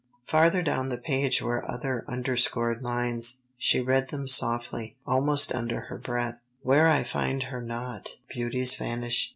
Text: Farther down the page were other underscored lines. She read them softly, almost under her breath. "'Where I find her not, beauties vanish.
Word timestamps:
Farther 0.25 0.63
down 0.63 0.89
the 0.89 0.97
page 0.97 1.43
were 1.43 1.63
other 1.69 2.03
underscored 2.07 2.81
lines. 2.81 3.43
She 3.59 3.79
read 3.79 4.07
them 4.09 4.27
softly, 4.27 4.95
almost 5.05 5.53
under 5.53 5.81
her 5.81 5.97
breath. 5.99 6.39
"'Where 6.63 6.87
I 6.87 7.03
find 7.03 7.43
her 7.43 7.61
not, 7.61 8.15
beauties 8.27 8.73
vanish. 8.73 9.29